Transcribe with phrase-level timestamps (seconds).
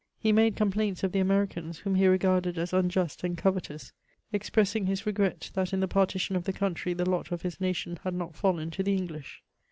[0.17, 3.93] He made complaints of the Americans, whom he regarded as unjust and covetous—
[4.33, 7.99] expressing his regret, that in the partition of the country the lot of his nation
[8.03, 9.43] had not fallen to the English.